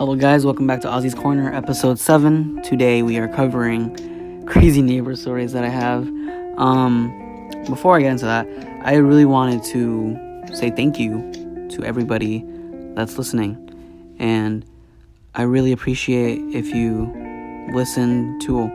[0.00, 0.46] Hello, guys.
[0.46, 2.62] Welcome back to Ozzy's Corner, episode 7.
[2.62, 6.08] Today we are covering crazy neighbor stories that I have.
[6.56, 8.46] Um, before I get into that,
[8.82, 12.46] I really wanted to say thank you to everybody
[12.94, 14.16] that's listening.
[14.18, 14.64] And
[15.34, 17.12] I really appreciate if you
[17.74, 18.68] listen to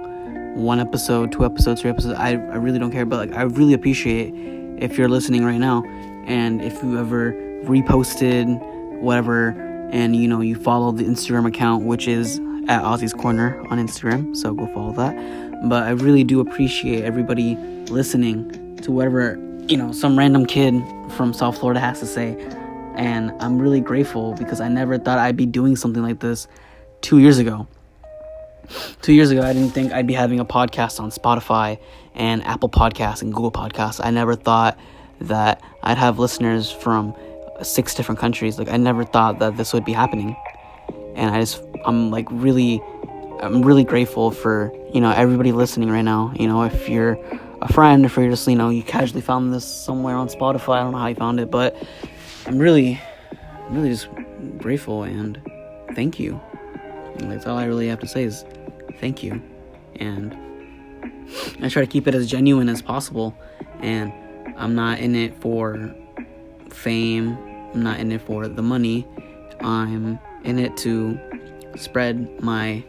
[0.54, 2.20] one episode, two episodes, three episodes.
[2.20, 4.32] I, I really don't care, but like I really appreciate
[4.78, 5.84] if you're listening right now
[6.28, 8.60] and if you ever reposted
[9.02, 13.78] whatever and you know you follow the Instagram account which is at Ozzy's Corner on
[13.78, 15.14] Instagram, so go follow that.
[15.70, 17.56] But I really do appreciate everybody
[17.90, 20.74] listening to whatever, you know, some random kid
[21.12, 22.36] from South Florida has to say.
[22.96, 26.48] And I'm really grateful because I never thought I'd be doing something like this
[27.02, 27.68] 2 years ago.
[29.04, 31.78] 2 years ago I didn't think I'd be having a podcast on Spotify
[32.16, 34.00] and Apple Podcasts and Google Podcasts.
[34.04, 34.80] I never thought
[35.22, 37.14] that I'd have listeners from
[37.64, 38.58] six different countries.
[38.58, 40.36] Like I never thought that this would be happening.
[41.16, 42.82] And I just I'm like really
[43.42, 46.34] I'm really grateful for, you know, everybody listening right now.
[46.36, 47.18] You know, if you're
[47.62, 50.84] a friend, if you're just, you know, you casually found this somewhere on Spotify, I
[50.84, 51.76] don't know how you found it, but
[52.46, 53.00] I'm really
[53.70, 54.08] really just
[54.58, 55.42] grateful and
[55.94, 56.40] thank you.
[57.18, 58.46] And that's all I really have to say is
[59.00, 59.42] thank you.
[59.96, 60.36] And
[61.62, 63.36] I try to keep it as genuine as possible
[63.80, 64.14] and
[64.58, 65.94] I'm not in it for
[66.70, 67.38] fame.
[67.76, 69.06] I'm not in it for the money.
[69.60, 71.20] I'm in it to
[71.76, 72.82] spread my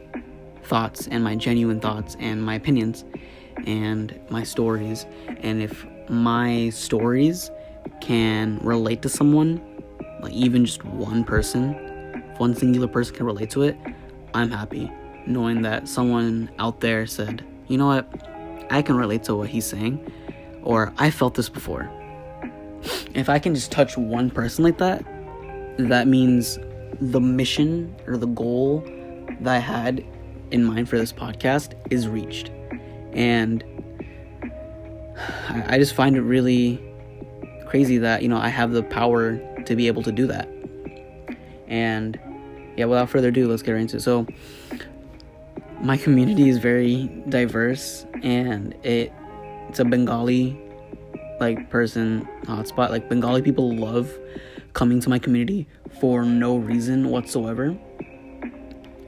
[0.62, 3.04] thoughts and my genuine thoughts and my opinions
[3.66, 5.04] and my stories.
[5.40, 7.50] And if my stories
[8.00, 9.60] can relate to someone,
[10.22, 11.74] like even just one person,
[12.32, 13.76] if one singular person can relate to it,
[14.34, 14.92] I'm happy
[15.26, 18.08] knowing that someone out there said, you know what,
[18.70, 20.12] I can relate to what he's saying,
[20.62, 21.90] or I felt this before
[23.14, 25.04] if I can just touch one person like that,
[25.78, 26.58] that means
[27.00, 28.84] the mission or the goal
[29.40, 30.04] that I had
[30.50, 32.50] in mind for this podcast is reached.
[33.12, 33.64] And
[35.66, 36.82] I just find it really
[37.66, 40.48] crazy that, you know, I have the power to be able to do that.
[41.66, 42.18] And
[42.76, 44.00] yeah, without further ado, let's get right into it.
[44.00, 44.26] So,
[45.80, 49.12] my community is very diverse and it
[49.68, 50.58] it's a Bengali
[51.40, 52.90] like person hotspot.
[52.90, 54.12] Like Bengali people love
[54.72, 55.66] coming to my community
[56.00, 57.76] for no reason whatsoever.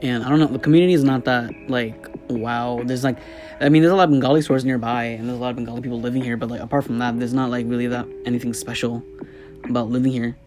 [0.01, 2.81] And I don't know, the community is not that like wow.
[2.83, 3.19] There's like
[3.59, 5.81] I mean there's a lot of Bengali stores nearby and there's a lot of Bengali
[5.81, 9.03] people living here, but like apart from that, there's not like really that anything special
[9.65, 10.37] about living here.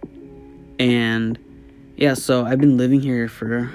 [0.79, 1.39] And
[1.97, 3.71] yeah, so I've been living here for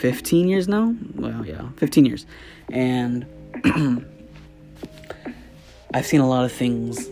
[0.00, 0.94] 15 years now.
[1.14, 2.26] Well, yeah, 15 years.
[2.70, 3.26] And
[5.94, 7.08] I've seen a lot of things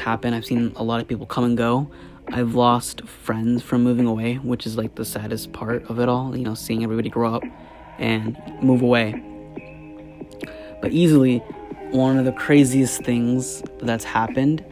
[0.00, 0.34] happen.
[0.34, 1.90] I've seen a lot of people come and go.
[2.28, 6.36] I've lost friends from moving away, which is like the saddest part of it all,
[6.36, 7.42] you know, seeing everybody grow up
[7.98, 9.22] and move away.
[10.80, 11.38] But easily,
[11.90, 14.64] one of the craziest things that's happened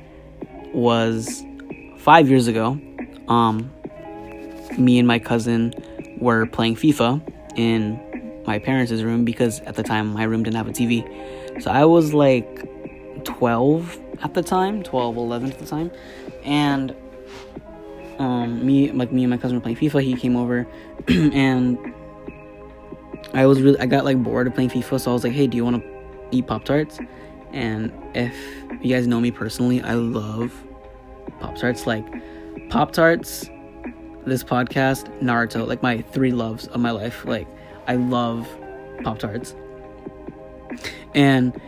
[0.72, 1.44] was
[1.99, 2.81] five years ago.
[3.28, 3.71] Um,
[4.78, 5.75] me and my cousin
[6.19, 7.21] were playing FIFA
[7.56, 8.00] in
[8.47, 11.62] my parents' room because at the time my room didn't have a TV.
[11.62, 12.65] So I was like
[13.25, 15.91] 12 at the time 12 11 at the time.
[16.45, 16.95] And
[18.19, 20.67] um me like me and my cousin were playing fifa he came over
[21.09, 21.79] and
[23.33, 25.47] i was really i got like bored of playing fifa so i was like hey
[25.47, 25.89] do you want to
[26.33, 26.99] eat pop tarts
[27.53, 28.34] and if
[28.83, 30.53] you guys know me personally i love
[31.39, 32.05] pop tarts like
[32.71, 33.49] pop tarts
[34.29, 37.25] this podcast naruto like my three loves of my life.
[37.25, 37.49] Like
[37.87, 38.47] i love
[39.03, 39.55] pop tarts
[41.15, 41.59] and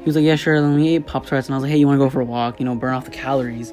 [0.00, 1.48] he was like, yeah, sure, let me eat Pop Tarts.
[1.48, 2.94] And I was like, hey, you want to go for a walk, you know, burn
[2.94, 3.72] off the calories?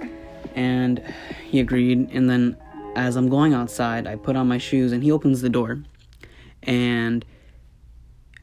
[0.56, 1.02] And
[1.50, 2.10] he agreed.
[2.12, 2.58] And then
[2.96, 5.84] as I'm going outside, I put on my shoes and he opens the door.
[6.64, 7.24] And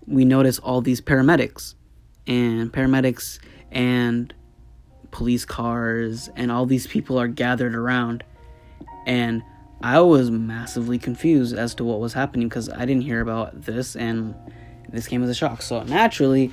[0.06, 1.74] we notice all these paramedics
[2.26, 3.38] and paramedics
[3.70, 4.32] and
[5.10, 8.24] police cars and all these people are gathered around.
[9.06, 9.42] And
[9.82, 13.96] I was massively confused as to what was happening because I didn't hear about this
[13.96, 14.34] and
[14.88, 15.62] this came as a shock.
[15.62, 16.52] So naturally,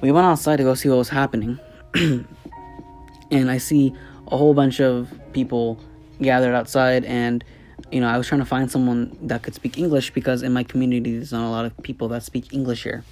[0.00, 1.58] we went outside to go see what was happening.
[1.94, 3.94] and I see
[4.28, 5.78] a whole bunch of people
[6.20, 7.44] gathered outside and
[7.90, 10.62] you know, I was trying to find someone that could speak English because in my
[10.62, 13.04] community there's not a lot of people that speak English here.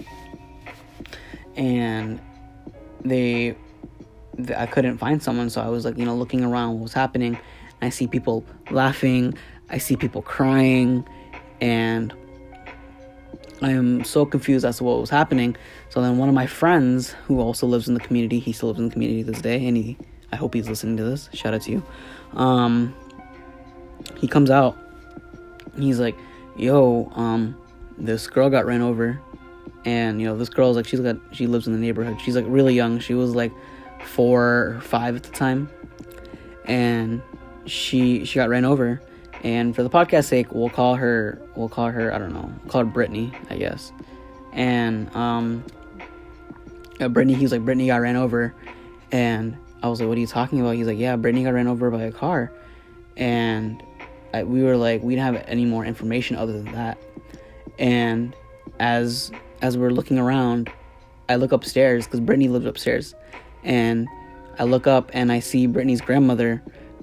[1.56, 2.20] And
[3.04, 3.56] they,
[4.34, 6.92] they I couldn't find someone, so I was like, you know, looking around what was
[6.92, 7.38] happening.
[7.82, 9.34] I see people laughing,
[9.68, 11.06] I see people crying,
[11.60, 12.14] and
[13.60, 15.56] I am so confused as to what was happening.
[15.88, 18.78] So then one of my friends who also lives in the community, he still lives
[18.78, 19.96] in the community this day, and he
[20.30, 21.28] I hope he's listening to this.
[21.32, 21.82] Shout out to you.
[22.34, 22.94] Um
[24.16, 24.76] he comes out.
[25.76, 26.16] He's like,
[26.56, 27.56] yo, um,
[27.96, 29.20] this girl got ran over,
[29.84, 32.20] and you know this girl's like she's got she lives in the neighborhood.
[32.20, 32.98] She's like really young.
[32.98, 33.52] She was like
[34.04, 35.68] four or five at the time,
[36.64, 37.22] and
[37.66, 39.00] she she got ran over.
[39.44, 42.72] And for the podcast sake, we'll call her we'll call her I don't know we'll
[42.72, 43.92] call her Brittany I guess.
[44.52, 45.64] And um,
[47.00, 48.54] uh, Brittany he's like Brittany got ran over,
[49.12, 50.74] and I was like, what are you talking about?
[50.74, 52.50] He's like, yeah, Brittany got ran over by a car,
[53.16, 53.82] and
[54.34, 56.98] I, we were like, we didn't have any more information other than that.
[57.78, 58.34] And
[58.80, 59.30] as
[59.62, 60.70] as we're looking around,
[61.28, 63.14] I look upstairs because Brittany lives upstairs,
[63.62, 64.08] and
[64.58, 66.62] I look up and I see Brittany's grandmother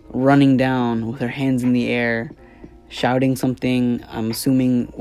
[0.09, 2.31] running down with her hands in the air,
[2.89, 4.03] shouting something.
[4.09, 4.93] I'm assuming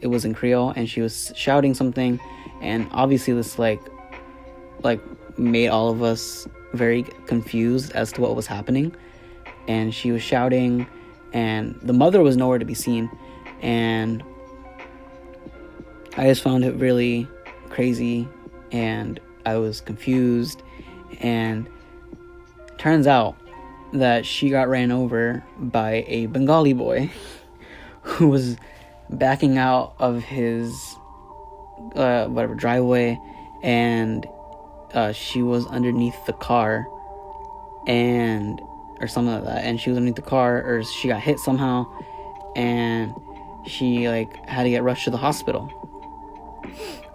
[0.00, 2.20] it was in Creole, and she was shouting something,
[2.60, 3.80] and obviously this like
[4.82, 5.00] like
[5.38, 8.94] made all of us very confused as to what was happening.
[9.66, 10.86] And she was shouting,
[11.32, 13.10] and the mother was nowhere to be seen,
[13.62, 14.22] and
[16.16, 17.26] I just found it really
[17.70, 18.28] crazy
[18.70, 20.62] and I was confused
[21.20, 21.68] and
[22.78, 23.36] turns out
[23.94, 27.10] that she got ran over by a Bengali boy
[28.02, 28.56] who was
[29.10, 30.96] backing out of his
[31.94, 33.18] uh, whatever driveway
[33.62, 34.26] and
[34.92, 36.86] uh, she was underneath the car
[37.86, 38.60] and
[39.00, 41.86] or something like that and she was underneath the car or she got hit somehow
[42.56, 43.12] and
[43.66, 45.70] she like had to get rushed to the hospital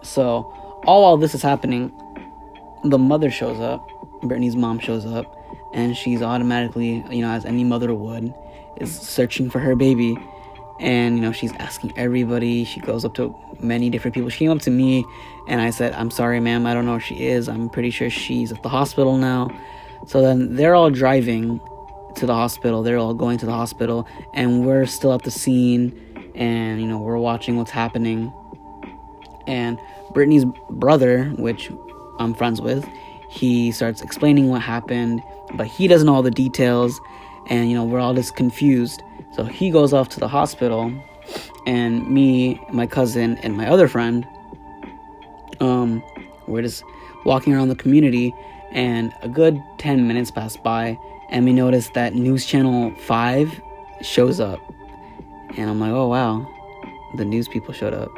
[0.02, 0.52] so,
[0.86, 1.92] all while this is happening,
[2.84, 3.88] the mother shows up.
[4.22, 5.39] Brittany's mom shows up,
[5.72, 8.34] and she's automatically, you know, as any mother would,
[8.76, 10.16] is searching for her baby.
[10.78, 12.64] And, you know, she's asking everybody.
[12.64, 14.30] She goes up to many different people.
[14.30, 15.04] She came up to me,
[15.46, 17.48] and I said, I'm sorry, ma'am, I don't know where she is.
[17.48, 19.50] I'm pretty sure she's at the hospital now.
[20.06, 21.60] So then they're all driving
[22.16, 22.82] to the hospital.
[22.82, 26.98] They're all going to the hospital, and we're still at the scene, and, you know,
[26.98, 28.32] we're watching what's happening
[29.46, 29.78] and
[30.12, 31.70] Brittany's brother, which
[32.18, 32.86] I'm friends with,
[33.30, 35.22] he starts explaining what happened,
[35.54, 37.00] but he doesn't know all the details,
[37.46, 39.02] and you know, we're all just confused.
[39.32, 40.92] So he goes off to the hospital,
[41.66, 44.26] and me, my cousin, and my other friend,
[45.60, 46.02] um,
[46.46, 46.84] we're just
[47.24, 48.34] walking around the community,
[48.72, 50.98] and a good 10 minutes pass by,
[51.30, 53.60] and we notice that News Channel 5
[54.02, 54.60] shows up.
[55.56, 56.46] And I'm like, oh wow,
[57.14, 58.10] the news people showed up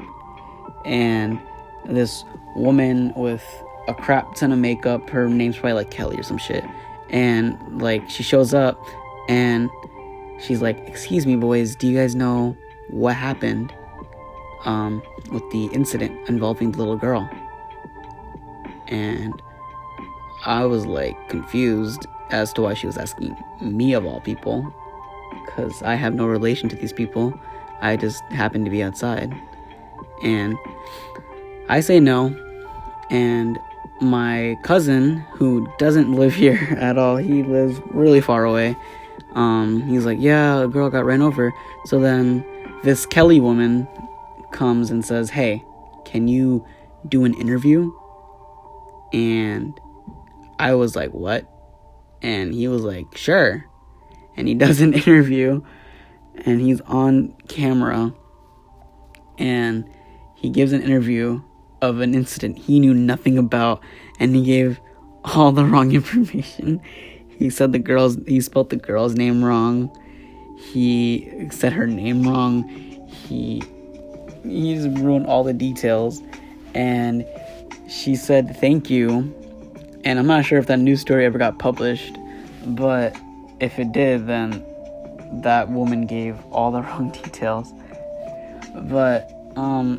[0.85, 1.39] and
[1.85, 2.25] this
[2.55, 3.45] woman with
[3.89, 5.09] a crap ton of makeup.
[5.11, 6.65] Her name's probably like Kelly or some shit.
[7.11, 8.83] And like she shows up
[9.29, 9.71] and
[10.41, 12.57] she's like, "Excuse me, boys, do you guys know
[12.89, 13.73] what happened
[14.65, 17.29] um, with the incident involving the little girl?"
[18.89, 19.33] And
[20.45, 24.75] I was like confused as to why she was asking me of all people,
[25.45, 27.39] because I have no relation to these people.
[27.81, 29.35] I just happened to be outside.
[30.23, 30.57] And
[31.69, 32.35] I say no.
[33.11, 33.59] And
[34.03, 38.77] my cousin, who doesn't live here at all, he lives really far away.
[39.35, 41.53] Um, he's like, Yeah, a girl got ran over.
[41.87, 42.45] So then
[42.83, 43.89] this Kelly woman
[44.51, 45.65] comes and says, Hey,
[46.05, 46.67] can you
[47.09, 47.93] do an interview?
[49.13, 49.79] And
[50.59, 51.49] I was like, What?
[52.21, 53.65] And he was like, Sure.
[54.37, 55.63] And he does an interview
[56.35, 58.15] and he's on camera
[59.39, 59.89] and
[60.35, 61.43] he gives an interview
[61.83, 63.83] of an incident he knew nothing about
[64.19, 64.81] and he gave
[65.25, 66.81] all the wrong information.
[67.29, 69.91] He said the girl's he spelled the girl's name wrong.
[70.59, 72.63] He said her name wrong.
[73.09, 73.63] He
[74.45, 76.23] he just ruined all the details
[76.75, 77.27] and
[77.89, 79.35] she said thank you.
[80.05, 82.17] And I'm not sure if that news story ever got published,
[82.65, 83.17] but
[83.61, 84.65] if it did then
[85.43, 87.73] that woman gave all the wrong details.
[88.75, 89.99] But um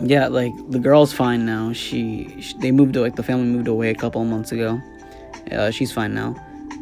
[0.00, 1.72] yeah, like the girl's fine now.
[1.72, 4.80] She, she, they moved like the family moved away a couple months ago.
[5.50, 6.36] Uh, she's fine now,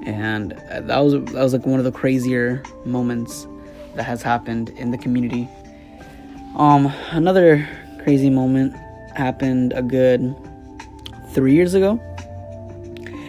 [0.05, 3.47] and that was that was like one of the crazier moments
[3.95, 5.49] that has happened in the community.
[6.57, 7.67] Um, another
[8.03, 8.75] crazy moment
[9.15, 10.35] happened a good
[11.31, 12.01] three years ago.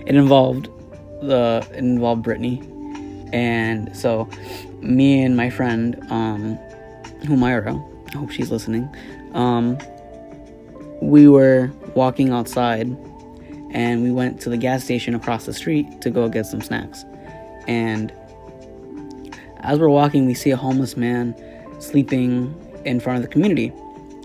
[0.05, 0.69] It involved
[1.21, 2.61] the it involved Brittany,
[3.31, 4.27] and so
[4.81, 6.57] me and my friend um,
[7.21, 7.81] Humaira,
[8.13, 8.93] I hope she's listening
[9.37, 9.77] um,
[11.01, 12.87] we were walking outside
[13.71, 17.05] and we went to the gas station across the street to go get some snacks.
[17.67, 18.11] And
[19.57, 21.35] as we're walking, we see a homeless man
[21.79, 22.53] sleeping
[22.85, 23.71] in front of the community.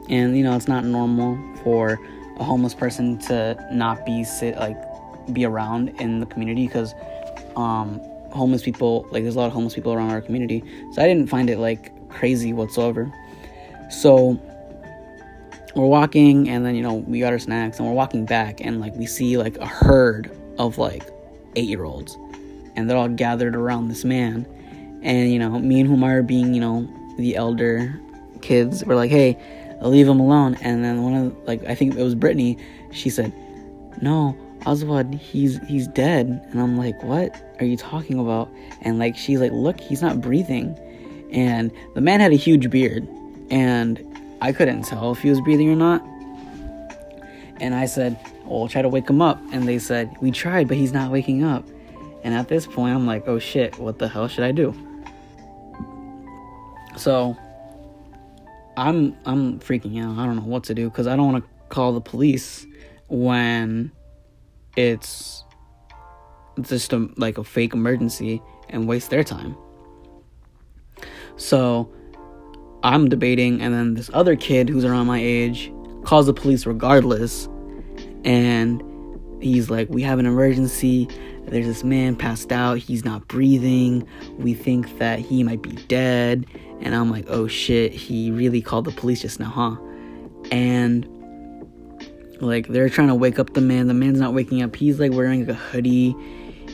[0.09, 1.99] And you know, it's not normal for
[2.38, 4.76] a homeless person to not be sit like
[5.33, 6.95] be around in the community because
[7.54, 8.00] um,
[8.31, 10.64] homeless people like there's a lot of homeless people around our community.
[10.92, 13.12] So I didn't find it like crazy whatsoever.
[13.90, 14.40] So
[15.75, 18.81] we're walking and then you know we got our snacks and we're walking back and
[18.81, 21.09] like we see like a herd of like
[21.57, 22.17] eight year olds
[22.76, 24.47] and they're all gathered around this man.
[25.02, 28.00] And you know me and Humar being you know the elder
[28.41, 29.38] kids were like hey
[29.81, 30.57] leave him alone.
[30.62, 32.59] And then one of like I think it was Brittany
[32.93, 33.33] she said
[34.00, 34.37] no
[34.67, 36.26] Oswald he's he's dead.
[36.50, 38.50] And I'm like what are you talking about?
[38.83, 40.79] And like she's like look he's not breathing.
[41.33, 43.09] And the man had a huge beard.
[43.50, 43.99] And
[44.43, 46.05] I couldn't tell if he was breathing or not.
[47.61, 49.41] And I said, Well, try to wake him up.
[49.53, 51.65] And they said, We tried, but he's not waking up.
[52.25, 54.75] And at this point, I'm like, Oh shit, what the hell should I do?
[56.97, 57.37] So
[58.77, 60.19] I'm I'm freaking out.
[60.19, 62.67] I don't know what to do because I don't want to call the police
[63.07, 63.93] when
[64.77, 65.45] it's
[66.63, 69.57] just a, like a fake emergency and waste their time.
[71.37, 71.93] So
[72.85, 75.73] I'm debating, and then this other kid who's around my age
[76.05, 77.49] calls the police regardless,
[78.25, 78.83] and
[79.41, 81.09] he's like, "We have an emergency.
[81.47, 82.79] There's this man passed out.
[82.79, 84.07] He's not breathing.
[84.39, 86.47] We think that he might be dead."
[86.81, 87.93] And I'm like, "Oh shit!
[87.93, 89.77] He really called the police just now, huh?"
[90.51, 91.07] And
[92.41, 93.87] like they're trying to wake up the man.
[93.87, 94.75] The man's not waking up.
[94.75, 96.17] He's like wearing a hoodie.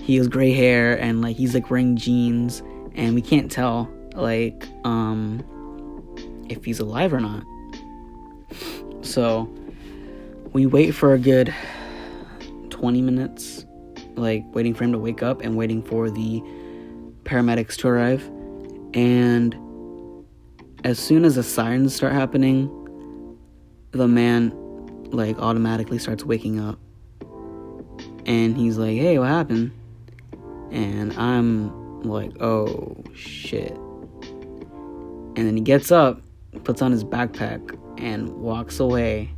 [0.03, 2.63] He has gray hair and like he's like wearing jeans,
[2.95, 5.45] and we can't tell like um
[6.49, 7.45] if he's alive or not.
[9.03, 9.49] So
[10.53, 11.55] we wait for a good
[12.71, 13.65] 20 minutes,
[14.17, 16.43] like waiting for him to wake up and waiting for the
[17.25, 18.23] paramedics to arrive.
[18.95, 19.55] And
[20.85, 22.71] as soon as the sirens start happening,
[23.91, 24.53] the man
[25.11, 26.79] like automatically starts waking up.
[28.27, 29.73] And he's like, "Hey, what happened?"
[30.71, 33.73] And I'm like, "Oh shit."
[35.37, 36.21] And then he gets up
[36.65, 39.31] puts on his backpack and walks away.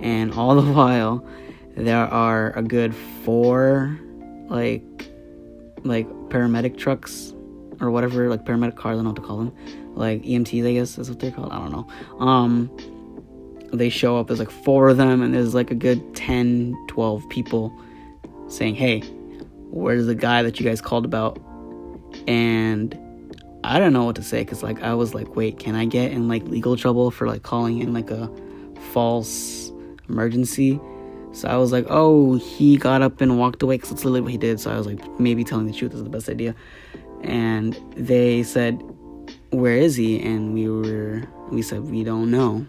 [0.00, 1.26] And all the while,
[1.76, 3.98] there are a good four,
[4.48, 4.82] like,
[5.84, 7.34] like paramedic trucks
[7.80, 8.98] or whatever, like paramedic cars.
[8.98, 9.52] I don't know what to call them,
[9.94, 11.52] like EMTs, I guess is what they're called.
[11.52, 12.24] I don't know.
[12.24, 12.70] Um,
[13.72, 14.28] they show up.
[14.28, 17.72] There's like four of them, and there's like a good 10, 12 people
[18.48, 19.00] saying, "Hey,
[19.70, 21.38] where's the guy that you guys called about?"
[22.26, 22.96] And
[23.64, 26.12] I don't know what to say because like I was like, wait, can I get
[26.12, 28.30] in like legal trouble for like calling in like a
[28.92, 29.72] false
[30.08, 30.78] emergency?
[31.32, 34.32] So I was like, oh, he got up and walked away because that's literally what
[34.32, 34.60] he did.
[34.60, 36.54] So I was like, maybe telling the truth is the best idea.
[37.22, 38.80] And they said,
[39.50, 40.22] where is he?
[40.22, 42.66] And we were, we said, we don't know.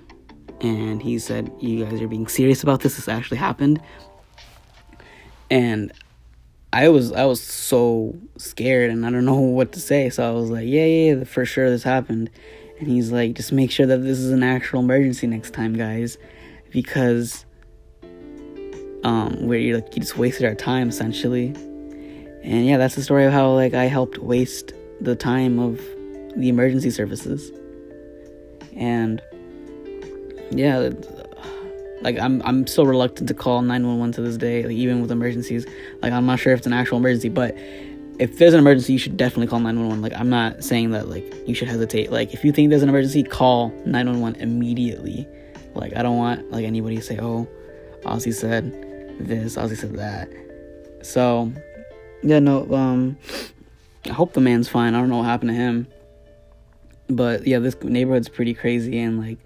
[0.61, 2.95] And he said, you guys are being serious about this.
[2.95, 3.81] This actually happened.
[5.51, 5.91] And
[6.75, 10.09] I was I was so scared and I don't know what to say.
[10.09, 12.29] So I was like, yeah, yeah, for sure this happened.
[12.79, 16.17] And he's like, just make sure that this is an actual emergency next time, guys,
[16.71, 17.45] because
[19.05, 21.47] um, where you like you just wasted our time essentially.
[22.43, 25.77] And yeah, that's the story of how like I helped waste the time of
[26.35, 27.53] the emergency services.
[28.75, 29.21] And
[30.51, 30.89] yeah,
[32.05, 35.65] like I'm I'm still reluctant to call 911 to this day, like even with emergencies.
[36.03, 37.57] Like I'm not sure if it's an actual emergency, but
[38.19, 40.03] if there's an emergency, you should definitely call 911.
[40.03, 42.11] Like I'm not saying that like you should hesitate.
[42.11, 45.27] Like if you think there's an emergency, call 911 immediately.
[45.73, 47.47] Like I don't want like anybody to say, "Oh,
[48.03, 48.71] Ozzy said
[49.19, 50.29] this, Ozzy said that."
[51.01, 51.51] So,
[52.21, 53.17] yeah, no um
[54.05, 54.93] I hope the man's fine.
[54.93, 55.87] I don't know what happened to him.
[57.09, 59.39] But yeah, this neighborhood's pretty crazy and like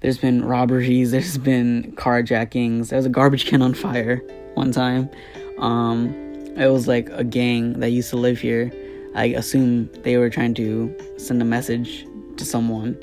[0.00, 2.90] there's been robberies, there's been carjackings.
[2.90, 4.22] There was a garbage can on fire
[4.54, 5.10] one time.
[5.58, 6.14] Um,
[6.56, 8.72] it was like a gang that used to live here.
[9.14, 13.02] I assume they were trying to send a message to someone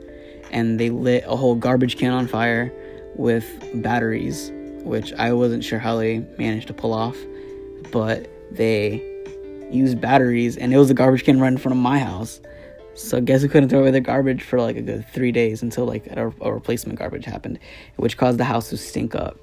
[0.52, 2.72] and they lit a whole garbage can on fire
[3.16, 3.46] with
[3.82, 4.52] batteries,
[4.84, 7.18] which I wasn't sure how they managed to pull off,
[7.92, 9.04] but they
[9.72, 12.40] used batteries and it was a garbage can right in front of my house.
[12.96, 15.62] So I guess we couldn't throw away the garbage for like a good three days
[15.62, 17.60] until like a, a replacement garbage happened,
[17.98, 19.38] which caused the house to stink up.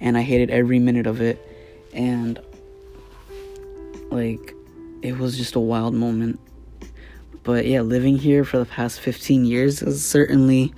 [0.00, 1.38] And I hated every minute of it.
[1.94, 2.40] And
[4.10, 4.54] like
[5.02, 6.40] it was just a wild moment.
[7.44, 10.74] But yeah, living here for the past 15 years has certainly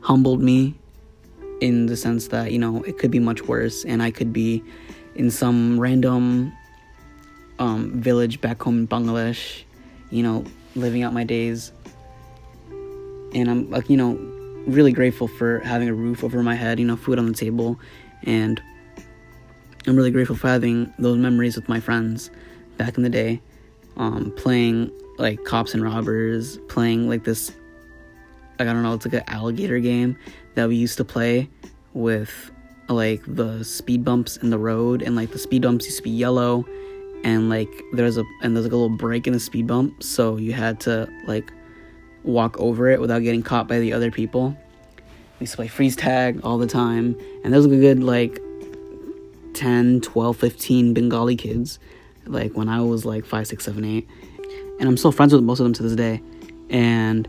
[0.00, 0.74] humbled me
[1.60, 4.62] in the sense that, you know, it could be much worse and I could be
[5.16, 6.52] in some random
[7.58, 9.64] um, village back home in Bangladesh,
[10.10, 11.72] you know, living out my days.
[13.34, 14.14] And I'm like, you know,
[14.66, 17.78] really grateful for having a roof over my head, you know, food on the table,
[18.24, 18.60] and
[19.86, 22.30] I'm really grateful for having those memories with my friends
[22.76, 23.40] back in the day,
[23.96, 27.52] um, playing like cops and robbers, playing like this
[28.58, 30.18] like I don't know, it's like an alligator game
[30.54, 31.48] that we used to play
[31.94, 32.52] with
[32.88, 36.10] like the speed bumps in the road and like the speed bumps used to be
[36.10, 36.66] yellow
[37.24, 40.36] and like there's a and there's like a little break in the speed bump so
[40.36, 41.52] you had to like
[42.22, 44.56] walk over it without getting caught by the other people.
[45.38, 48.40] We used to play freeze tag all the time and there was a good like
[49.54, 51.80] 10 12 15 bengali kids
[52.26, 54.08] like when i was like 5 6 7 8
[54.78, 56.22] and i'm still friends with most of them to this day.
[56.68, 57.26] And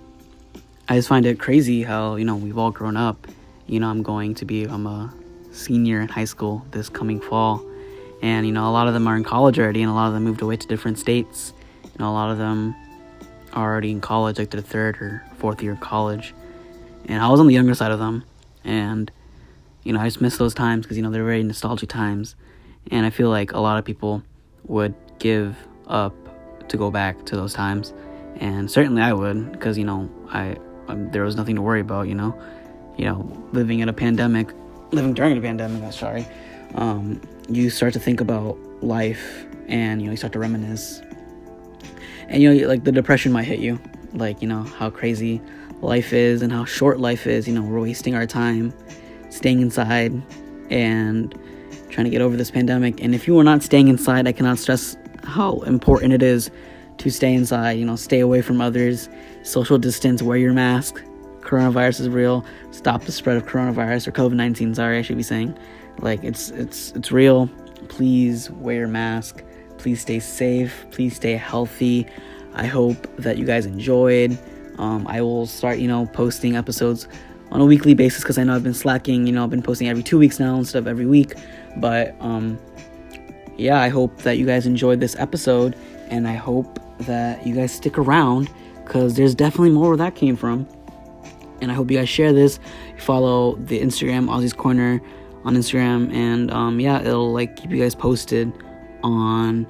[0.90, 3.28] i just find it crazy how you know we've all grown up.
[3.68, 5.14] You know i'm going to be i'm a
[5.52, 7.66] senior in high school this coming fall
[8.22, 10.14] and you know a lot of them are in college already and a lot of
[10.14, 11.54] them moved away to different states.
[11.84, 12.76] You know a lot of them
[13.54, 16.34] are already in college like their third or fourth year of college.
[17.06, 18.24] And i was on the younger side of them.
[18.64, 19.12] And
[19.84, 22.36] you know i just miss those times because you know they're very nostalgic times.
[22.92, 24.24] And i feel like a lot of people
[24.66, 26.16] would give up
[26.70, 27.94] to go back to those times.
[28.38, 30.56] And certainly i would because you know i
[30.88, 32.40] um, there was nothing to worry about you know.
[32.98, 34.50] You know living in a pandemic
[34.92, 36.28] living during a pandemic i'm sorry.
[36.76, 41.02] Um, you start to think about life and you know you start to reminisce.
[42.28, 43.80] And you know like the depression might hit you.
[44.14, 45.42] Like you know how crazy
[45.82, 47.48] life is and how short life is.
[47.48, 48.74] You know we're wasting our time
[49.30, 50.22] staying inside
[50.70, 51.34] and
[51.90, 53.02] trying to get over this pandemic.
[53.02, 56.52] And if you are not staying inside i cannot stress how important it is
[56.98, 57.74] to stay inside.
[57.74, 59.10] You know stay away from others
[59.44, 61.04] social distance wear your mask.
[61.42, 62.46] Coronavirus is real.
[62.70, 65.58] Stop the spread of coronavirus or covid-19 sorry i should be saying
[66.02, 67.50] like it's it's it's real.
[67.88, 69.44] Please wear your mask.
[69.78, 70.86] Please stay safe.
[70.92, 72.08] Please stay healthy.
[72.54, 74.38] I hope that you guys enjoyed.
[74.78, 77.08] Um, I will start, you know, posting episodes
[77.52, 79.28] on a weekly basis because I know I've been slacking.
[79.28, 81.34] You know, I've been posting every two weeks now instead of every week.
[81.78, 82.60] But um,
[83.58, 85.76] yeah, I hope that you guys enjoyed this episode,
[86.10, 88.50] and I hope that you guys stick around
[88.84, 90.68] because there's definitely more where that came from.
[91.62, 92.60] And I hope you guys share this.
[92.98, 95.00] Follow the Instagram Ozzy's Corner
[95.44, 98.52] on Instagram, and um, yeah, it'll like keep you guys posted
[99.04, 99.68] on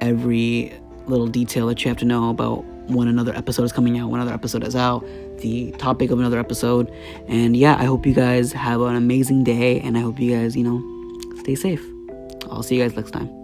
[0.00, 0.72] every
[1.06, 4.20] little detail that you have to know about when another episode is coming out, when
[4.20, 5.04] another episode is out,
[5.38, 6.92] the topic of another episode,
[7.28, 10.56] and yeah, I hope you guys have an amazing day, and I hope you guys,
[10.56, 11.84] you know, stay safe.
[12.50, 13.39] I'll see you guys next time.